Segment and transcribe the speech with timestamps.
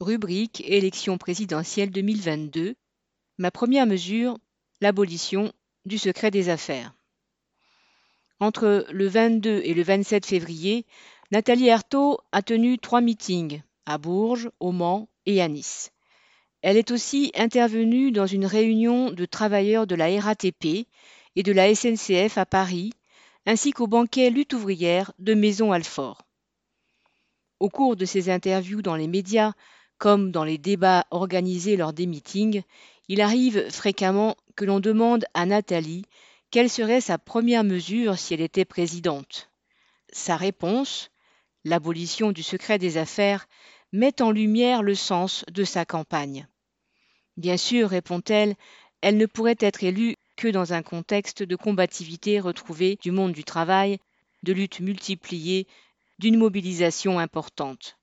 [0.00, 2.74] Rubrique élection présidentielle 2022.
[3.38, 4.36] Ma première mesure,
[4.82, 5.54] l'abolition
[5.86, 6.92] du secret des affaires.
[8.38, 10.84] Entre le 22 et le 27 février,
[11.32, 15.92] Nathalie Arthaud a tenu trois meetings à Bourges, au Mans et à Nice.
[16.60, 20.88] Elle est aussi intervenue dans une réunion de travailleurs de la RATP
[21.36, 22.92] et de la SNCF à Paris,
[23.46, 26.20] ainsi qu'au banquet Lutte ouvrière de Maison-Alfort.
[27.60, 29.54] Au cours de ses interviews dans les médias,
[29.98, 32.62] comme dans les débats organisés lors des meetings,
[33.08, 36.04] il arrive fréquemment que l'on demande à Nathalie
[36.50, 39.50] quelle serait sa première mesure si elle était présidente.
[40.12, 41.10] Sa réponse,
[41.64, 43.46] l'abolition du secret des affaires,
[43.92, 46.46] met en lumière le sens de sa campagne.
[47.36, 48.54] Bien sûr, répond-elle,
[49.00, 53.44] elle ne pourrait être élue que dans un contexte de combativité retrouvée du monde du
[53.44, 53.98] travail,
[54.42, 55.66] de luttes multipliées,
[56.18, 57.98] d'une mobilisation importante.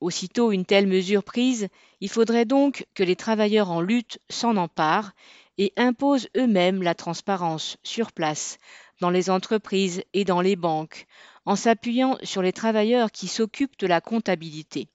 [0.00, 1.68] Aussitôt une telle mesure prise,
[2.00, 5.12] il faudrait donc que les travailleurs en lutte s'en emparent
[5.58, 8.56] et imposent eux-mêmes la transparence sur place,
[9.00, 11.06] dans les entreprises et dans les banques,
[11.44, 14.88] en s'appuyant sur les travailleurs qui s'occupent de la comptabilité.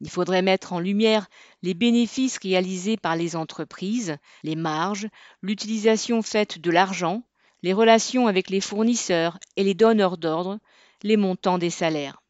[0.00, 1.28] Il faudrait mettre en lumière
[1.62, 5.08] les bénéfices réalisés par les entreprises, les marges,
[5.42, 7.22] l'utilisation faite de l'argent,
[7.62, 10.58] les relations avec les fournisseurs et les donneurs d'ordre,
[11.02, 12.23] les montants des salaires.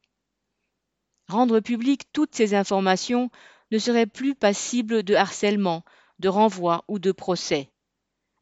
[1.27, 3.29] Rendre publiques toutes ces informations
[3.71, 5.83] ne serait plus passible de harcèlement,
[6.19, 7.69] de renvoi ou de procès.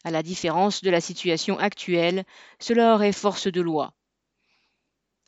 [0.04, 2.26] À la différence de la situation actuelle,
[2.60, 3.94] cela aurait force de loi.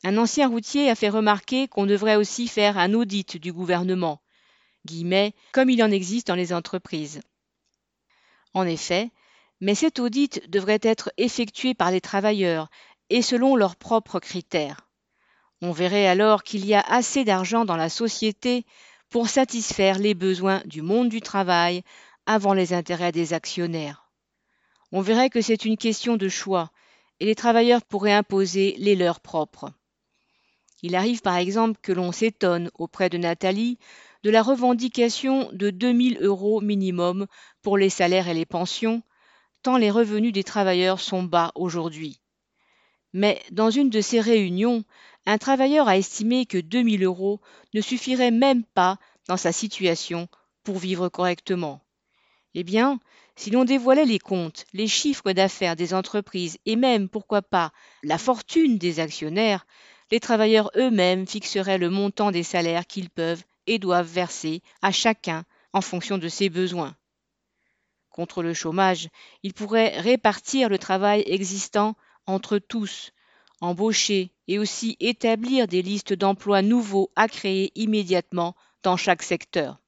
[0.04, 4.20] Un ancien routier a fait remarquer qu'on devrait aussi faire un audit du gouvernement,
[4.84, 7.22] guillemets, comme il en existe dans les entreprises.
[8.52, 9.10] En effet,
[9.60, 12.68] mais cet audit devrait être effectué par les travailleurs
[13.08, 14.85] et selon leurs propres critères.
[15.66, 18.64] On verrait alors qu'il y a assez d'argent dans la société
[19.10, 21.82] pour satisfaire les besoins du monde du travail
[22.24, 24.08] avant les intérêts des actionnaires.
[24.92, 26.70] On verrait que c'est une question de choix
[27.18, 29.72] et les travailleurs pourraient imposer les leurs propres.
[30.82, 33.76] Il arrive par exemple que l'on s'étonne auprès de Nathalie
[34.22, 37.26] de la revendication de 2000 euros minimum
[37.62, 39.02] pour les salaires et les pensions,
[39.64, 42.20] tant les revenus des travailleurs sont bas aujourd'hui.
[43.12, 44.84] Mais dans une de ces réunions,
[45.26, 47.40] un travailleur a estimé que 2000 euros
[47.74, 48.98] ne suffiraient même pas
[49.28, 50.28] dans sa situation
[50.62, 51.82] pour vivre correctement.
[52.54, 53.00] Eh bien,
[53.34, 57.72] si l'on dévoilait les comptes, les chiffres d'affaires des entreprises et même, pourquoi pas,
[58.02, 59.66] la fortune des actionnaires,
[60.10, 65.44] les travailleurs eux-mêmes fixeraient le montant des salaires qu'ils peuvent et doivent verser à chacun
[65.72, 66.96] en fonction de ses besoins.
[68.10, 69.08] Contre le chômage,
[69.42, 71.94] ils pourraient répartir le travail existant
[72.26, 73.12] entre tous
[73.60, 79.80] embaucher et aussi établir des listes d'emplois nouveaux à créer immédiatement dans chaque secteur.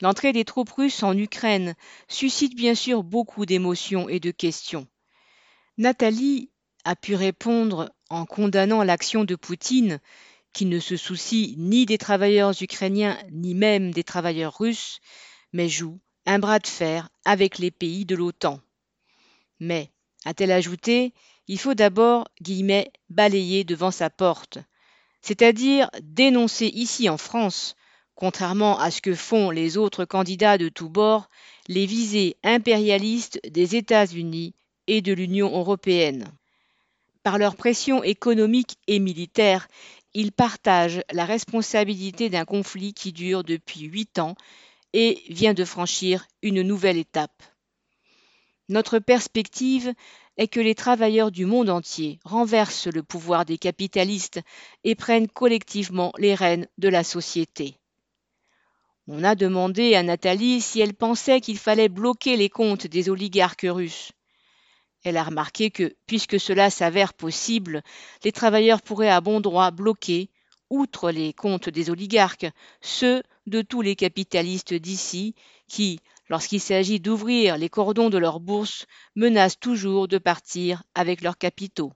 [0.00, 1.74] L'entrée des troupes russes en Ukraine
[2.08, 4.88] suscite bien sûr beaucoup d'émotions et de questions.
[5.78, 6.50] Nathalie
[6.84, 10.00] a pu répondre en condamnant l'action de Poutine,
[10.52, 15.00] qui ne se soucie ni des travailleurs ukrainiens ni même des travailleurs russes,
[15.52, 18.60] mais joue un bras de fer avec les pays de l'OTAN.
[19.60, 19.92] Mais,
[20.24, 21.12] a-t-elle ajouté,
[21.48, 24.58] il faut d'abord guillemets, balayer devant sa porte,
[25.20, 27.76] c'est-à-dire dénoncer ici en France,
[28.14, 31.28] contrairement à ce que font les autres candidats de tous bords,
[31.68, 34.54] les visées impérialistes des États-Unis
[34.86, 36.26] et de l'Union européenne.
[37.22, 39.68] Par leur pression économique et militaire,
[40.14, 44.34] ils partagent la responsabilité d'un conflit qui dure depuis huit ans
[44.92, 47.42] et vient de franchir une nouvelle étape.
[48.72, 49.92] Notre perspective
[50.38, 54.40] est que les travailleurs du monde entier renversent le pouvoir des capitalistes
[54.82, 57.76] et prennent collectivement les rênes de la société.
[59.08, 63.66] On a demandé à Nathalie si elle pensait qu'il fallait bloquer les comptes des oligarques
[63.68, 64.12] russes.
[65.04, 67.82] Elle a remarqué que, puisque cela s'avère possible,
[68.24, 70.30] les travailleurs pourraient à bon droit bloquer,
[70.70, 72.46] outre les comptes des oligarques,
[72.80, 75.34] ceux de tous les capitalistes d'ici
[75.68, 76.00] qui,
[76.32, 78.86] lorsqu'il s'agit d'ouvrir les cordons de leur bourse,
[79.16, 81.92] menacent toujours de partir avec leurs capitaux.